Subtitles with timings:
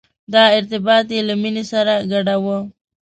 [0.33, 2.57] دا ارتباط یې له مینې سره ګډاوه.